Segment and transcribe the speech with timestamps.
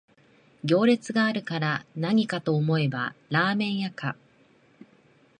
[0.63, 4.15] 行列があるからなにかと思えばラーメン屋か